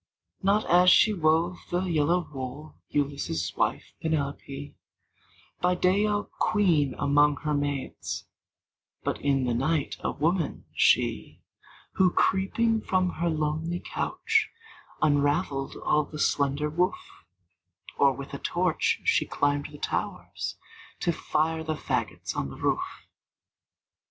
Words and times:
Not 0.41 0.65
as 0.65 0.89
she 0.89 1.13
wove 1.13 1.59
the 1.69 1.83
yellow 1.83 2.27
wool, 2.33 2.73
Ulysses' 2.89 3.53
wife, 3.55 3.93
Penelope; 4.01 4.73
By 5.59 5.75
day 5.75 6.07
a 6.07 6.23
queen 6.23 6.95
among 6.97 7.37
her 7.41 7.53
maids, 7.53 8.25
But 9.03 9.21
in 9.21 9.43
the 9.43 9.53
night 9.53 9.97
a 9.99 10.09
woman, 10.09 10.65
she, 10.73 11.43
Who, 11.97 12.09
creeping 12.09 12.81
from 12.81 13.11
her 13.17 13.29
lonely 13.29 13.79
couch, 13.79 14.49
Unraveled 15.03 15.75
all 15.75 16.05
the 16.05 16.17
slender 16.17 16.67
woof; 16.71 16.97
Or, 17.95 18.11
with 18.11 18.33
a 18.33 18.39
torch, 18.39 19.01
she 19.03 19.27
climbed 19.27 19.67
the 19.71 19.77
towers, 19.77 20.57
To 21.01 21.11
fire 21.11 21.63
the 21.63 21.75
fagots 21.75 22.35
on 22.35 22.49
the 22.49 22.57
roof! 22.57 23.05